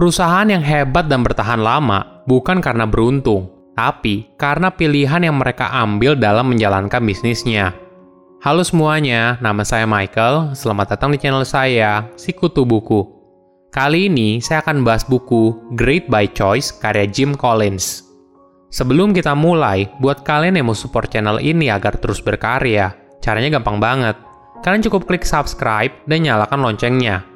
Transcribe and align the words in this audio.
Perusahaan 0.00 0.48
yang 0.48 0.64
hebat 0.64 1.12
dan 1.12 1.20
bertahan 1.20 1.60
lama 1.60 2.24
bukan 2.24 2.64
karena 2.64 2.88
beruntung, 2.88 3.52
tapi 3.76 4.32
karena 4.40 4.72
pilihan 4.72 5.20
yang 5.20 5.36
mereka 5.36 5.68
ambil 5.76 6.16
dalam 6.16 6.48
menjalankan 6.48 7.04
bisnisnya. 7.04 7.76
Halo 8.40 8.64
semuanya, 8.64 9.36
nama 9.44 9.60
saya 9.60 9.84
Michael. 9.84 10.56
Selamat 10.56 10.96
datang 10.96 11.12
di 11.12 11.20
channel 11.20 11.44
saya, 11.44 12.08
Sikutu 12.16 12.64
Buku. 12.64 13.04
Kali 13.68 14.08
ini 14.08 14.40
saya 14.40 14.64
akan 14.64 14.88
bahas 14.88 15.04
buku 15.04 15.76
Great 15.76 16.08
by 16.08 16.32
Choice 16.32 16.72
karya 16.72 17.04
Jim 17.04 17.36
Collins. 17.36 18.00
Sebelum 18.72 19.12
kita 19.12 19.36
mulai, 19.36 19.84
buat 20.00 20.24
kalian 20.24 20.56
yang 20.56 20.72
mau 20.72 20.78
support 20.80 21.12
channel 21.12 21.36
ini 21.44 21.68
agar 21.68 22.00
terus 22.00 22.24
berkarya, 22.24 22.96
caranya 23.20 23.60
gampang 23.60 23.76
banget. 23.76 24.16
Kalian 24.64 24.80
cukup 24.80 25.04
klik 25.04 25.28
subscribe 25.28 25.92
dan 26.08 26.24
nyalakan 26.24 26.64
loncengnya 26.64 27.28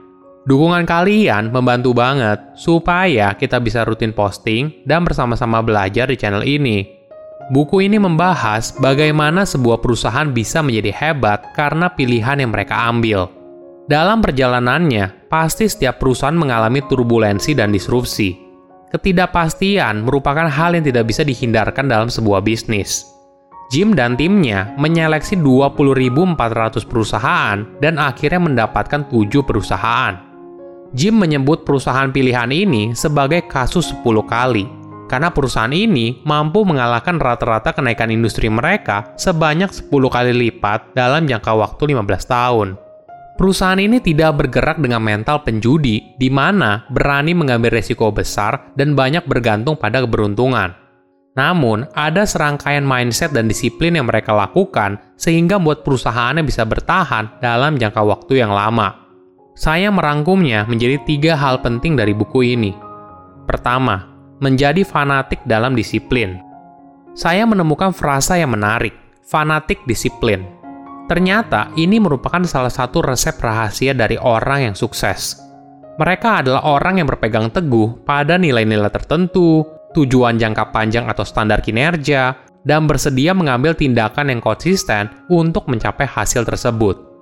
Dukungan 0.45 0.85
kalian 0.85 1.49
membantu 1.49 1.97
banget 1.97 2.37
supaya 2.53 3.33
kita 3.33 3.57
bisa 3.65 3.81
rutin 3.81 4.13
posting 4.13 4.85
dan 4.85 5.01
bersama-sama 5.01 5.65
belajar 5.65 6.05
di 6.13 6.21
channel 6.21 6.45
ini. 6.45 6.85
Buku 7.49 7.81
ini 7.81 7.97
membahas 7.97 8.77
bagaimana 8.77 9.49
sebuah 9.49 9.81
perusahaan 9.81 10.29
bisa 10.29 10.61
menjadi 10.61 10.93
hebat 10.93 11.57
karena 11.57 11.89
pilihan 11.89 12.45
yang 12.45 12.53
mereka 12.53 12.77
ambil. 12.93 13.33
Dalam 13.89 14.21
perjalanannya, 14.21 15.29
pasti 15.33 15.65
setiap 15.65 15.97
perusahaan 15.97 16.37
mengalami 16.37 16.85
turbulensi 16.85 17.57
dan 17.57 17.73
disrupsi. 17.73 18.37
Ketidakpastian 18.93 20.05
merupakan 20.05 20.45
hal 20.45 20.77
yang 20.77 20.85
tidak 20.85 21.09
bisa 21.09 21.25
dihindarkan 21.25 21.89
dalam 21.89 22.13
sebuah 22.13 22.45
bisnis. 22.45 23.09
Jim 23.73 23.97
dan 23.97 24.13
timnya 24.13 24.77
menyeleksi 24.77 25.41
20.400 25.41 26.37
perusahaan 26.85 27.65
dan 27.81 27.97
akhirnya 27.97 28.41
mendapatkan 28.45 29.09
7 29.09 29.41
perusahaan. 29.41 30.34
Jim 30.95 31.19
menyebut 31.19 31.67
perusahaan 31.67 32.07
pilihan 32.15 32.55
ini 32.55 32.95
sebagai 32.95 33.51
kasus 33.51 33.91
10 33.91 34.23
kali, 34.31 34.63
karena 35.11 35.35
perusahaan 35.35 35.75
ini 35.75 36.23
mampu 36.23 36.63
mengalahkan 36.63 37.19
rata-rata 37.19 37.75
kenaikan 37.75 38.15
industri 38.15 38.47
mereka 38.47 39.11
sebanyak 39.19 39.75
10 39.75 39.91
kali 39.91 40.31
lipat 40.31 40.95
dalam 40.95 41.27
jangka 41.27 41.51
waktu 41.51 41.99
15 41.99 42.31
tahun. 42.31 42.69
Perusahaan 43.35 43.83
ini 43.83 43.99
tidak 43.99 44.39
bergerak 44.39 44.79
dengan 44.79 45.03
mental 45.03 45.43
penjudi, 45.43 46.15
di 46.15 46.31
mana 46.31 46.87
berani 46.87 47.35
mengambil 47.35 47.75
resiko 47.75 48.15
besar 48.15 48.71
dan 48.79 48.95
banyak 48.95 49.27
bergantung 49.27 49.75
pada 49.75 49.99
keberuntungan. 49.99 50.79
Namun, 51.35 51.91
ada 51.99 52.23
serangkaian 52.23 52.87
mindset 52.87 53.35
dan 53.35 53.51
disiplin 53.51 53.99
yang 53.99 54.07
mereka 54.07 54.31
lakukan 54.31 55.03
sehingga 55.19 55.59
membuat 55.59 55.83
perusahaannya 55.83 56.47
bisa 56.47 56.63
bertahan 56.63 57.43
dalam 57.43 57.75
jangka 57.75 58.07
waktu 58.07 58.39
yang 58.39 58.55
lama. 58.55 59.04
Saya 59.55 59.87
merangkumnya 59.95 60.67
menjadi 60.67 60.99
tiga 61.07 61.39
hal 61.39 61.63
penting 61.63 61.95
dari 61.95 62.11
buku 62.11 62.43
ini. 62.59 62.75
Pertama, 63.47 64.03
menjadi 64.43 64.83
fanatik 64.83 65.47
dalam 65.47 65.79
disiplin. 65.79 66.43
Saya 67.15 67.47
menemukan 67.47 67.95
frasa 67.95 68.35
yang 68.35 68.51
menarik, 68.51 68.91
fanatik 69.23 69.87
disiplin. 69.87 70.43
Ternyata 71.07 71.71
ini 71.79 72.03
merupakan 72.03 72.43
salah 72.43 72.73
satu 72.73 72.99
resep 73.07 73.39
rahasia 73.39 73.95
dari 73.95 74.19
orang 74.19 74.67
yang 74.67 74.75
sukses. 74.75 75.39
Mereka 76.03 76.43
adalah 76.43 76.67
orang 76.67 76.99
yang 76.99 77.07
berpegang 77.07 77.55
teguh 77.55 78.03
pada 78.03 78.35
nilai-nilai 78.35 78.91
tertentu, 78.91 79.63
tujuan 79.95 80.35
jangka 80.35 80.75
panjang 80.75 81.07
atau 81.07 81.23
standar 81.23 81.63
kinerja, 81.63 82.35
dan 82.67 82.91
bersedia 82.91 83.31
mengambil 83.31 83.79
tindakan 83.79 84.35
yang 84.35 84.43
konsisten 84.43 85.15
untuk 85.31 85.71
mencapai 85.71 86.11
hasil 86.11 86.43
tersebut. 86.43 87.14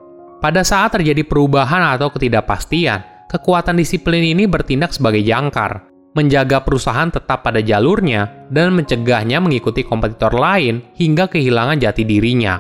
Pada 0.43 0.67
saat 0.67 0.91
terjadi 0.99 1.23
perubahan 1.23 1.95
atau 1.95 2.11
ketidakpastian, 2.11 3.31
kekuatan 3.31 3.79
disiplin 3.79 4.27
ini 4.27 4.51
bertindak 4.51 4.91
sebagai 4.91 5.23
jangkar, 5.23 5.87
menjaga 6.19 6.67
perusahaan 6.67 7.07
tetap 7.15 7.47
pada 7.47 7.63
jalurnya 7.63 8.51
dan 8.51 8.75
mencegahnya 8.75 9.39
mengikuti 9.39 9.87
kompetitor 9.87 10.35
lain 10.35 10.83
hingga 10.99 11.31
kehilangan 11.31 11.79
jati 11.79 12.03
dirinya. 12.03 12.59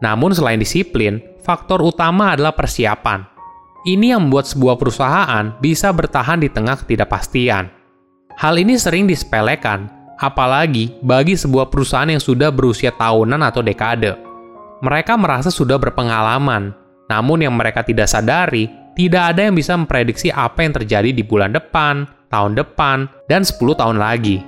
Namun 0.00 0.32
selain 0.32 0.56
disiplin, 0.56 1.20
faktor 1.44 1.84
utama 1.84 2.32
adalah 2.32 2.56
persiapan. 2.56 3.28
Ini 3.84 4.16
yang 4.16 4.32
membuat 4.32 4.48
sebuah 4.48 4.80
perusahaan 4.80 5.52
bisa 5.60 5.92
bertahan 5.92 6.40
di 6.40 6.48
tengah 6.48 6.80
ketidakpastian. 6.80 7.68
Hal 8.40 8.56
ini 8.56 8.80
sering 8.80 9.04
disepelekan, 9.04 9.84
apalagi 10.16 10.96
bagi 11.04 11.36
sebuah 11.36 11.68
perusahaan 11.68 12.08
yang 12.08 12.24
sudah 12.24 12.48
berusia 12.48 12.88
tahunan 12.88 13.44
atau 13.44 13.60
dekade. 13.60 14.16
Mereka 14.80 15.14
merasa 15.14 15.52
sudah 15.52 15.78
berpengalaman, 15.78 16.81
namun 17.10 17.42
yang 17.42 17.54
mereka 17.54 17.82
tidak 17.82 18.06
sadari, 18.06 18.70
tidak 18.92 19.34
ada 19.34 19.48
yang 19.48 19.56
bisa 19.56 19.72
memprediksi 19.74 20.28
apa 20.28 20.62
yang 20.62 20.76
terjadi 20.76 21.10
di 21.10 21.24
bulan 21.24 21.56
depan, 21.56 22.04
tahun 22.28 22.56
depan, 22.56 23.08
dan 23.28 23.42
10 23.44 23.72
tahun 23.76 23.96
lagi. 23.96 24.44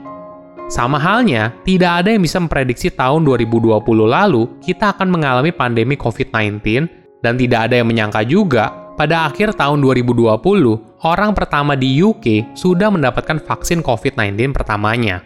Sama 0.69 0.97
halnya, 0.97 1.53
tidak 1.69 2.05
ada 2.05 2.17
yang 2.17 2.25
bisa 2.25 2.41
memprediksi 2.41 2.89
tahun 2.89 3.21
2020 3.29 3.85
lalu 4.09 4.49
kita 4.65 4.97
akan 4.97 5.13
mengalami 5.13 5.53
pandemi 5.53 5.93
COVID-19 5.93 6.89
dan 7.21 7.37
tidak 7.37 7.69
ada 7.69 7.85
yang 7.85 7.89
menyangka 7.89 8.25
juga 8.25 8.73
pada 8.97 9.29
akhir 9.29 9.61
tahun 9.61 9.85
2020 9.85 10.41
orang 11.05 11.31
pertama 11.37 11.77
di 11.77 12.01
UK 12.01 12.57
sudah 12.57 12.89
mendapatkan 12.89 13.45
vaksin 13.45 13.85
COVID-19 13.85 14.57
pertamanya. 14.57 15.21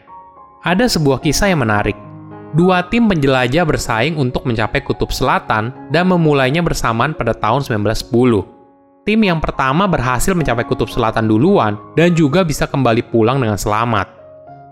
Ada 0.67 0.91
sebuah 0.91 1.23
kisah 1.23 1.55
yang 1.55 1.63
menarik 1.63 2.08
dua 2.57 2.81
tim 2.89 3.05
penjelajah 3.05 3.65
bersaing 3.69 4.17
untuk 4.17 4.49
mencapai 4.49 4.81
kutub 4.81 5.13
selatan 5.13 5.75
dan 5.93 6.09
memulainya 6.09 6.65
bersamaan 6.65 7.13
pada 7.13 7.37
tahun 7.37 7.65
1910. 7.65 9.05
Tim 9.05 9.21
yang 9.25 9.41
pertama 9.41 9.89
berhasil 9.89 10.37
mencapai 10.37 10.69
kutub 10.69 10.89
selatan 10.89 11.29
duluan 11.29 11.81
dan 11.97 12.13
juga 12.13 12.45
bisa 12.45 12.69
kembali 12.69 13.09
pulang 13.09 13.41
dengan 13.41 13.57
selamat. 13.57 14.09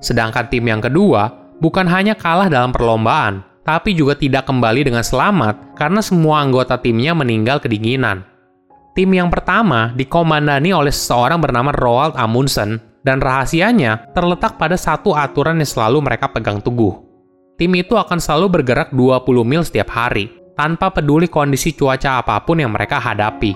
Sedangkan 0.01 0.49
tim 0.53 0.65
yang 0.65 0.81
kedua 0.81 1.33
bukan 1.57 1.89
hanya 1.89 2.13
kalah 2.13 2.53
dalam 2.53 2.69
perlombaan, 2.73 3.45
tapi 3.65 3.97
juga 3.97 4.13
tidak 4.13 4.45
kembali 4.45 4.85
dengan 4.85 5.01
selamat 5.01 5.77
karena 5.77 6.01
semua 6.05 6.45
anggota 6.45 6.77
timnya 6.77 7.17
meninggal 7.17 7.61
kedinginan. 7.61 8.25
Tim 8.97 9.13
yang 9.13 9.29
pertama 9.29 9.93
dikomandani 9.93 10.73
oleh 10.73 10.93
seseorang 10.93 11.41
bernama 11.41 11.69
Roald 11.73 12.17
Amundsen 12.17 12.81
dan 13.05 13.21
rahasianya 13.21 14.13
terletak 14.17 14.57
pada 14.57 14.77
satu 14.77 15.13
aturan 15.13 15.61
yang 15.61 15.69
selalu 15.69 16.01
mereka 16.01 16.33
pegang 16.33 16.65
teguh 16.65 17.06
tim 17.57 17.73
itu 17.77 17.97
akan 17.97 18.21
selalu 18.21 18.61
bergerak 18.61 18.93
20 18.93 19.25
mil 19.45 19.65
setiap 19.65 19.89
hari, 19.93 20.29
tanpa 20.57 20.93
peduli 20.93 21.29
kondisi 21.29 21.77
cuaca 21.77 22.21
apa 22.25 22.41
pun 22.45 22.61
yang 22.61 22.73
mereka 22.73 23.01
hadapi. 23.01 23.53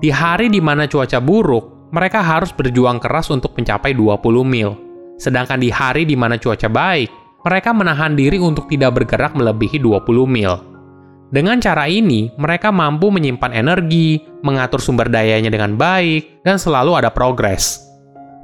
Di 0.00 0.12
hari 0.12 0.52
di 0.52 0.60
mana 0.60 0.84
cuaca 0.84 1.20
buruk, 1.20 1.88
mereka 1.92 2.20
harus 2.20 2.52
berjuang 2.52 3.00
keras 3.00 3.32
untuk 3.32 3.56
mencapai 3.56 3.96
20 3.96 4.20
mil. 4.44 4.76
Sedangkan 5.16 5.56
di 5.56 5.72
hari 5.72 6.04
di 6.04 6.12
mana 6.12 6.36
cuaca 6.36 6.68
baik, 6.68 7.08
mereka 7.46 7.72
menahan 7.72 8.12
diri 8.12 8.36
untuk 8.36 8.68
tidak 8.68 9.00
bergerak 9.00 9.32
melebihi 9.32 9.80
20 9.80 10.04
mil. 10.28 10.52
Dengan 11.32 11.58
cara 11.58 11.88
ini, 11.88 12.30
mereka 12.38 12.70
mampu 12.70 13.10
menyimpan 13.10 13.50
energi, 13.56 14.20
mengatur 14.44 14.78
sumber 14.78 15.10
dayanya 15.10 15.50
dengan 15.50 15.74
baik, 15.74 16.44
dan 16.46 16.60
selalu 16.60 17.02
ada 17.02 17.10
progres. 17.10 17.82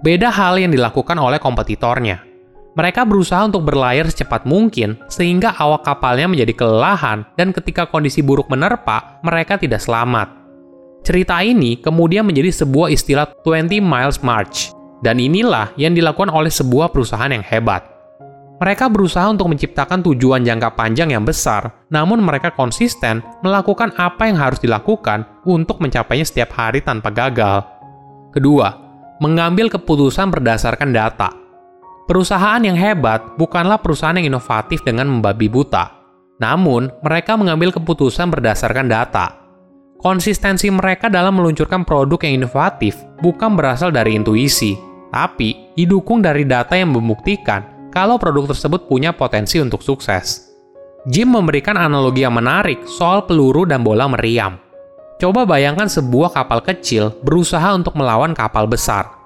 Beda 0.03 0.35
hal 0.35 0.59
yang 0.59 0.75
dilakukan 0.75 1.15
oleh 1.15 1.39
kompetitornya. 1.39 2.32
Mereka 2.73 3.05
berusaha 3.05 3.45
untuk 3.45 3.69
berlayar 3.69 4.09
secepat 4.09 4.49
mungkin 4.49 4.97
sehingga 5.13 5.53
awak 5.61 5.85
kapalnya 5.85 6.25
menjadi 6.25 6.57
kelelahan 6.57 7.29
dan 7.37 7.53
ketika 7.53 7.85
kondisi 7.85 8.25
buruk 8.25 8.49
menerpa, 8.49 9.21
mereka 9.21 9.61
tidak 9.61 9.85
selamat. 9.85 10.33
Cerita 11.05 11.37
ini 11.45 11.77
kemudian 11.77 12.25
menjadi 12.25 12.65
sebuah 12.65 12.89
istilah 12.89 13.29
20 13.45 13.77
miles 13.85 14.25
march 14.25 14.73
dan 15.05 15.21
inilah 15.21 15.75
yang 15.77 15.93
dilakukan 15.93 16.33
oleh 16.33 16.49
sebuah 16.49 16.89
perusahaan 16.89 17.29
yang 17.29 17.45
hebat. 17.45 17.85
Mereka 18.63 18.87
berusaha 18.95 19.27
untuk 19.27 19.51
menciptakan 19.51 20.07
tujuan 20.07 20.47
jangka 20.47 20.79
panjang 20.79 21.11
yang 21.11 21.27
besar, 21.27 21.83
namun 21.91 22.23
mereka 22.23 22.55
konsisten 22.55 23.19
melakukan 23.43 23.91
apa 23.99 24.31
yang 24.31 24.39
harus 24.39 24.63
dilakukan 24.63 25.27
untuk 25.43 25.83
mencapainya 25.83 26.23
setiap 26.23 26.55
hari 26.55 26.79
tanpa 26.79 27.11
gagal. 27.11 27.67
Kedua, 28.31 28.71
mengambil 29.19 29.67
keputusan 29.67 30.31
berdasarkan 30.31 30.95
data. 30.95 31.42
Perusahaan 32.03 32.59
yang 32.59 32.75
hebat 32.75 33.39
bukanlah 33.39 33.79
perusahaan 33.79 34.19
yang 34.19 34.35
inovatif 34.35 34.83
dengan 34.83 35.07
membabi 35.07 35.47
buta. 35.47 36.03
Namun, 36.43 36.91
mereka 36.99 37.39
mengambil 37.39 37.71
keputusan 37.71 38.27
berdasarkan 38.27 38.91
data. 38.91 39.39
Konsistensi 40.03 40.67
mereka 40.67 41.07
dalam 41.07 41.39
meluncurkan 41.39 41.87
produk 41.87 42.19
yang 42.27 42.43
inovatif 42.43 42.99
bukan 43.23 43.55
berasal 43.55 43.95
dari 43.95 44.19
intuisi, 44.19 44.75
tapi 45.15 45.71
didukung 45.79 46.19
dari 46.19 46.43
data 46.43 46.75
yang 46.75 46.91
membuktikan 46.91 47.87
kalau 47.95 48.19
produk 48.19 48.51
tersebut 48.51 48.91
punya 48.91 49.15
potensi 49.15 49.63
untuk 49.63 49.79
sukses. 49.79 50.51
Jim 51.07 51.31
memberikan 51.31 51.79
analogi 51.79 52.27
yang 52.27 52.35
menarik 52.35 52.83
soal 52.91 53.31
peluru 53.31 53.63
dan 53.63 53.87
bola 53.87 54.11
meriam. 54.11 54.59
Coba 55.23 55.47
bayangkan 55.47 55.87
sebuah 55.87 56.35
kapal 56.35 56.67
kecil 56.67 57.15
berusaha 57.23 57.71
untuk 57.71 57.95
melawan 57.95 58.35
kapal 58.35 58.67
besar 58.67 59.22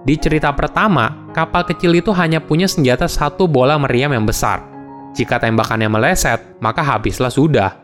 di 0.00 0.16
cerita 0.16 0.48
pertama, 0.56 1.28
kapal 1.36 1.68
kecil 1.68 1.92
itu 1.92 2.08
hanya 2.16 2.40
punya 2.40 2.64
senjata 2.64 3.04
satu 3.04 3.44
bola 3.44 3.76
meriam 3.76 4.08
yang 4.16 4.24
besar. 4.24 4.64
Jika 5.12 5.36
tembakannya 5.36 5.92
meleset, 5.92 6.56
maka 6.62 6.80
habislah 6.80 7.28
sudah. 7.28 7.76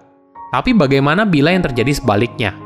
Tapi 0.48 0.72
bagaimana 0.72 1.28
bila 1.28 1.52
yang 1.52 1.66
terjadi 1.66 1.92
sebaliknya? 1.92 2.56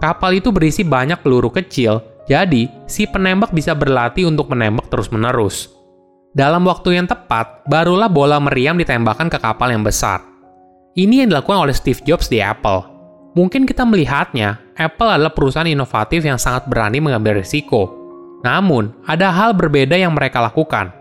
Kapal 0.00 0.40
itu 0.40 0.48
berisi 0.52 0.84
banyak 0.84 1.20
peluru 1.20 1.48
kecil 1.52 2.00
Jadi, 2.24 2.72
si 2.88 3.04
penembak 3.04 3.52
bisa 3.52 3.76
berlatih 3.76 4.24
untuk 4.24 4.48
menembak 4.48 4.88
terus-menerus. 4.88 5.68
Dalam 6.32 6.64
waktu 6.64 6.96
yang 6.96 7.04
tepat, 7.04 7.68
barulah 7.68 8.08
bola 8.08 8.40
meriam 8.40 8.80
ditembakkan 8.80 9.28
ke 9.28 9.36
kapal 9.36 9.68
yang 9.68 9.84
besar. 9.84 10.24
Ini 10.96 11.20
yang 11.20 11.28
dilakukan 11.28 11.68
oleh 11.68 11.76
Steve 11.76 12.00
Jobs 12.00 12.32
di 12.32 12.40
Apple. 12.40 12.80
Mungkin 13.36 13.68
kita 13.68 13.84
melihatnya, 13.84 14.56
Apple 14.72 15.20
adalah 15.20 15.36
perusahaan 15.36 15.68
inovatif 15.68 16.24
yang 16.24 16.40
sangat 16.40 16.64
berani 16.64 17.04
mengambil 17.04 17.44
risiko. 17.44 18.03
Namun, 18.44 18.92
ada 19.08 19.32
hal 19.32 19.56
berbeda 19.56 19.96
yang 19.96 20.12
mereka 20.12 20.44
lakukan. 20.44 20.92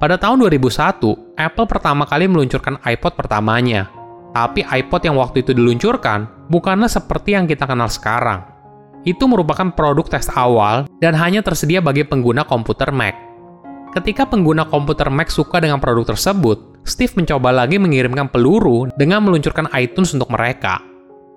Pada 0.00 0.16
tahun 0.16 0.40
2001, 0.48 1.36
Apple 1.36 1.68
pertama 1.68 2.08
kali 2.08 2.24
meluncurkan 2.24 2.80
iPod 2.80 3.12
pertamanya. 3.12 3.92
Tapi 4.32 4.64
iPod 4.64 5.04
yang 5.04 5.20
waktu 5.20 5.44
itu 5.44 5.52
diluncurkan 5.52 6.48
bukanlah 6.48 6.88
seperti 6.88 7.36
yang 7.36 7.44
kita 7.44 7.68
kenal 7.68 7.92
sekarang 7.92 8.58
itu 9.06 9.24
merupakan 9.24 9.72
produk 9.72 10.04
tes 10.04 10.26
awal 10.36 10.84
dan 10.98 11.14
hanya 11.14 11.44
tersedia 11.44 11.78
bagi 11.78 12.02
pengguna 12.02 12.42
komputer 12.42 12.90
Mac. 12.90 13.14
Ketika 13.96 14.28
pengguna 14.28 14.68
komputer 14.68 15.08
Mac 15.08 15.32
suka 15.32 15.64
dengan 15.64 15.80
produk 15.80 16.12
tersebut, 16.14 16.84
Steve 16.84 17.16
mencoba 17.16 17.64
lagi 17.64 17.80
mengirimkan 17.80 18.28
peluru 18.28 18.88
dengan 19.00 19.24
meluncurkan 19.24 19.72
iTunes 19.76 20.12
untuk 20.12 20.28
mereka. 20.28 20.84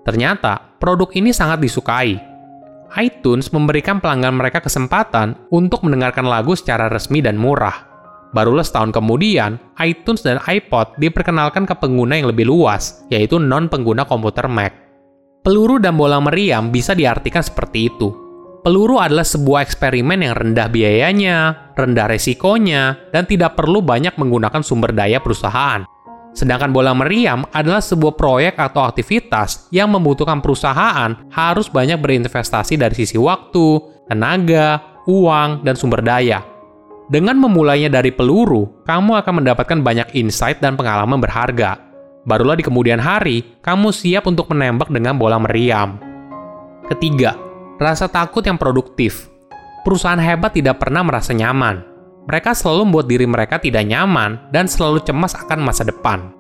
Ternyata, 0.03 0.77
produk 0.81 1.07
ini 1.15 1.31
sangat 1.31 1.63
disukai. 1.63 2.30
iTunes 2.99 3.53
memberikan 3.55 4.03
pelanggan 4.03 4.35
mereka 4.35 4.59
kesempatan 4.59 5.47
untuk 5.53 5.87
mendengarkan 5.87 6.27
lagu 6.27 6.57
secara 6.57 6.91
resmi 6.91 7.23
dan 7.23 7.39
murah. 7.39 7.87
Barulah 8.31 8.63
setahun 8.63 8.95
kemudian, 8.95 9.59
iTunes 9.79 10.23
dan 10.23 10.39
iPod 10.47 10.95
diperkenalkan 10.99 11.67
ke 11.67 11.75
pengguna 11.75 12.15
yang 12.19 12.31
lebih 12.31 12.47
luas, 12.47 13.03
yaitu 13.11 13.39
non-pengguna 13.39 14.07
komputer 14.07 14.47
Mac. 14.47 14.71
Peluru 15.43 15.79
dan 15.79 15.99
bola 15.99 16.19
meriam 16.23 16.71
bisa 16.71 16.95
diartikan 16.95 17.43
seperti 17.43 17.91
itu. 17.91 18.07
Peluru 18.61 19.01
adalah 19.01 19.25
sebuah 19.25 19.65
eksperimen 19.65 20.21
yang 20.21 20.37
rendah 20.37 20.69
biayanya, 20.69 21.37
rendah 21.73 22.07
resikonya, 22.07 23.09
dan 23.09 23.25
tidak 23.25 23.57
perlu 23.57 23.81
banyak 23.81 24.15
menggunakan 24.15 24.61
sumber 24.61 24.93
daya 24.93 25.17
perusahaan. 25.17 25.81
Sedangkan 26.31 26.71
bola 26.71 26.95
meriam 26.95 27.43
adalah 27.51 27.83
sebuah 27.83 28.15
proyek 28.15 28.55
atau 28.55 28.87
aktivitas 28.87 29.67
yang 29.69 29.91
membutuhkan 29.91 30.39
perusahaan 30.39 31.11
harus 31.31 31.67
banyak 31.67 31.99
berinvestasi 31.99 32.79
dari 32.79 32.95
sisi 32.95 33.19
waktu, 33.19 33.83
tenaga, 34.07 34.99
uang, 35.07 35.67
dan 35.67 35.75
sumber 35.75 35.99
daya. 35.99 36.39
Dengan 37.11 37.35
memulainya 37.35 37.91
dari 37.91 38.15
peluru, 38.15 38.83
kamu 38.87 39.19
akan 39.19 39.43
mendapatkan 39.43 39.79
banyak 39.83 40.15
insight 40.15 40.63
dan 40.63 40.79
pengalaman 40.79 41.19
berharga 41.19 41.91
Barulah 42.21 42.53
di 42.53 42.61
kemudian 42.61 43.01
hari, 43.01 43.41
kamu 43.65 43.89
siap 43.89 44.29
untuk 44.29 44.53
menembak 44.53 44.93
dengan 44.93 45.17
bola 45.17 45.41
meriam. 45.41 45.97
Ketiga, 46.85 47.33
rasa 47.81 48.05
takut 48.05 48.45
yang 48.45 48.61
produktif. 48.61 49.25
Perusahaan 49.81 50.21
hebat 50.21 50.53
tidak 50.53 50.77
pernah 50.77 51.01
merasa 51.01 51.33
nyaman. 51.33 51.81
Mereka 52.29 52.53
selalu 52.53 52.89
membuat 52.89 53.07
diri 53.09 53.25
mereka 53.25 53.57
tidak 53.57 53.85
nyaman 53.87 54.37
dan 54.53 54.69
selalu 54.69 55.01
cemas 55.01 55.33
akan 55.33 55.59
masa 55.61 55.81
depan. 55.87 56.33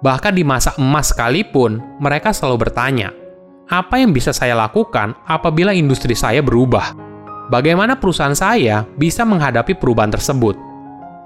Bahkan 0.00 0.32
di 0.36 0.44
masa 0.44 0.72
emas 0.80 1.12
sekalipun, 1.12 1.80
mereka 2.00 2.32
selalu 2.32 2.68
bertanya, 2.68 3.12
apa 3.66 3.98
yang 3.98 4.14
bisa 4.14 4.30
saya 4.30 4.54
lakukan 4.54 5.18
apabila 5.26 5.74
industri 5.74 6.14
saya 6.14 6.38
berubah? 6.38 6.94
Bagaimana 7.50 7.98
perusahaan 7.98 8.34
saya 8.34 8.86
bisa 8.94 9.26
menghadapi 9.26 9.74
perubahan 9.74 10.14
tersebut? 10.14 10.54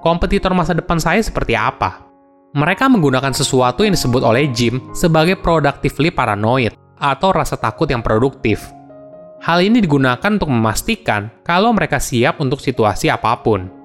Kompetitor 0.00 0.56
masa 0.56 0.72
depan 0.72 0.96
saya 0.96 1.20
seperti 1.20 1.52
apa? 1.52 2.08
Mereka 2.56 2.88
menggunakan 2.90 3.30
sesuatu 3.30 3.84
yang 3.86 3.94
disebut 3.94 4.26
oleh 4.26 4.50
Jim 4.50 4.80
sebagai 4.96 5.38
productively 5.38 6.10
paranoid 6.10 6.74
atau 6.98 7.30
rasa 7.30 7.54
takut 7.54 7.86
yang 7.86 8.02
produktif. 8.02 8.64
Hal 9.40 9.64
ini 9.64 9.80
digunakan 9.80 10.28
untuk 10.36 10.52
memastikan 10.52 11.32
kalau 11.40 11.72
mereka 11.72 11.96
siap 11.96 12.40
untuk 12.44 12.60
situasi 12.60 13.08
apa 13.08 13.32
pun. 13.40 13.79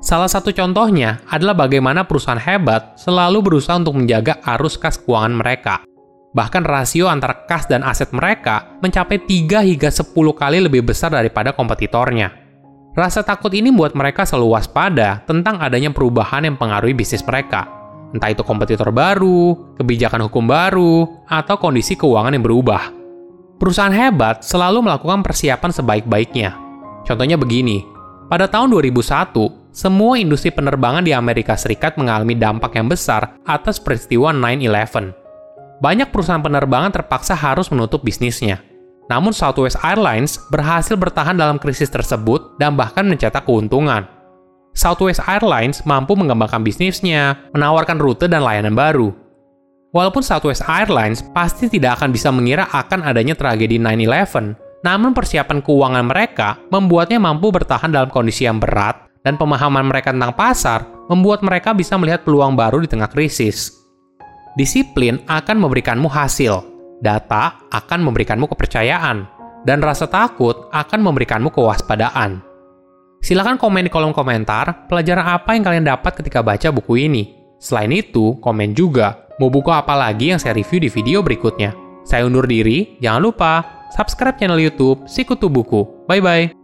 Salah 0.00 0.32
satu 0.32 0.48
contohnya 0.50 1.20
adalah 1.28 1.52
bagaimana 1.52 2.08
perusahaan 2.08 2.40
hebat 2.40 2.96
selalu 2.96 3.44
berusaha 3.44 3.76
untuk 3.76 4.00
menjaga 4.00 4.40
arus 4.56 4.80
kas 4.80 4.96
keuangan 4.96 5.36
mereka. 5.36 5.84
Bahkan 6.32 6.64
rasio 6.64 7.06
antara 7.06 7.44
kas 7.44 7.68
dan 7.68 7.84
aset 7.84 8.08
mereka 8.16 8.80
mencapai 8.80 9.20
3 9.20 9.60
hingga 9.60 9.90
10 9.92 10.10
kali 10.14 10.58
lebih 10.64 10.88
besar 10.88 11.12
daripada 11.12 11.52
kompetitornya. 11.52 12.32
Rasa 12.96 13.20
takut 13.22 13.52
ini 13.52 13.68
membuat 13.68 13.92
mereka 13.92 14.24
selalu 14.24 14.56
waspada 14.56 15.22
tentang 15.28 15.60
adanya 15.60 15.92
perubahan 15.92 16.48
yang 16.48 16.56
mengaruhi 16.56 16.96
bisnis 16.96 17.22
mereka 17.22 17.80
entah 18.10 18.30
itu 18.30 18.42
kompetitor 18.42 18.90
baru, 18.90 19.74
kebijakan 19.78 20.26
hukum 20.26 20.50
baru, 20.50 21.06
atau 21.30 21.56
kondisi 21.58 21.94
keuangan 21.94 22.34
yang 22.34 22.44
berubah. 22.44 22.90
Perusahaan 23.60 23.92
hebat 23.92 24.42
selalu 24.42 24.82
melakukan 24.88 25.20
persiapan 25.20 25.70
sebaik-baiknya. 25.70 26.50
Contohnya 27.04 27.36
begini, 27.36 27.84
pada 28.26 28.48
tahun 28.48 28.72
2001, 28.72 29.59
semua 29.70 30.18
industri 30.18 30.50
penerbangan 30.50 31.06
di 31.06 31.14
Amerika 31.14 31.54
Serikat 31.54 31.94
mengalami 31.94 32.34
dampak 32.34 32.74
yang 32.74 32.90
besar 32.90 33.38
atas 33.46 33.78
peristiwa 33.78 34.34
9-11. 34.34 35.14
Banyak 35.78 36.10
perusahaan 36.10 36.42
penerbangan 36.42 36.90
terpaksa 36.90 37.38
harus 37.38 37.70
menutup 37.70 38.02
bisnisnya. 38.02 38.60
Namun 39.06 39.30
Southwest 39.30 39.78
Airlines 39.82 40.38
berhasil 40.50 40.94
bertahan 40.94 41.38
dalam 41.38 41.58
krisis 41.58 41.90
tersebut 41.90 42.58
dan 42.58 42.74
bahkan 42.74 43.06
mencetak 43.06 43.46
keuntungan. 43.46 44.06
Southwest 44.74 45.22
Airlines 45.26 45.82
mampu 45.82 46.14
mengembangkan 46.14 46.62
bisnisnya, 46.62 47.38
menawarkan 47.54 47.98
rute 47.98 48.30
dan 48.30 48.46
layanan 48.46 48.74
baru. 48.74 49.10
Walaupun 49.90 50.22
Southwest 50.22 50.62
Airlines 50.66 51.26
pasti 51.34 51.66
tidak 51.66 51.98
akan 51.98 52.14
bisa 52.14 52.30
mengira 52.30 52.70
akan 52.70 53.02
adanya 53.02 53.34
tragedi 53.34 53.82
9-11, 53.82 54.86
namun 54.86 55.10
persiapan 55.10 55.58
keuangan 55.58 56.06
mereka 56.06 56.58
membuatnya 56.70 57.18
mampu 57.18 57.50
bertahan 57.50 57.90
dalam 57.90 58.14
kondisi 58.14 58.46
yang 58.46 58.62
berat 58.62 59.09
dan 59.24 59.36
pemahaman 59.36 59.88
mereka 59.88 60.12
tentang 60.12 60.32
pasar 60.32 60.86
membuat 61.10 61.44
mereka 61.44 61.76
bisa 61.76 61.96
melihat 62.00 62.24
peluang 62.24 62.56
baru 62.56 62.80
di 62.80 62.88
tengah 62.88 63.08
krisis. 63.10 63.76
Disiplin 64.56 65.22
akan 65.28 65.56
memberikanmu 65.62 66.08
hasil, 66.10 66.64
data 67.04 67.60
akan 67.70 68.00
memberikanmu 68.02 68.50
kepercayaan, 68.50 69.28
dan 69.64 69.78
rasa 69.84 70.08
takut 70.08 70.68
akan 70.72 71.00
memberikanmu 71.04 71.52
kewaspadaan. 71.52 72.40
Silahkan 73.20 73.60
komen 73.60 73.84
di 73.84 73.92
kolom 73.92 74.16
komentar 74.16 74.88
pelajaran 74.88 75.36
apa 75.36 75.52
yang 75.52 75.64
kalian 75.64 75.84
dapat 75.84 76.16
ketika 76.16 76.40
baca 76.40 76.72
buku 76.72 77.04
ini. 77.04 77.36
Selain 77.60 77.92
itu, 77.92 78.40
komen 78.40 78.72
juga 78.72 79.28
mau 79.36 79.52
buku 79.52 79.68
apa 79.68 79.92
lagi 79.92 80.32
yang 80.32 80.40
saya 80.40 80.56
review 80.56 80.80
di 80.80 80.88
video 80.88 81.20
berikutnya. 81.20 81.76
Saya 82.08 82.24
undur 82.24 82.48
diri, 82.48 82.96
jangan 83.04 83.20
lupa 83.20 83.52
subscribe 83.92 84.40
channel 84.40 84.56
YouTube 84.56 85.04
Sikutu 85.04 85.52
Buku. 85.52 86.08
Bye 86.08 86.24
bye. 86.24 86.59